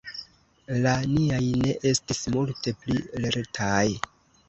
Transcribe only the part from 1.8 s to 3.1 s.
estis multe pli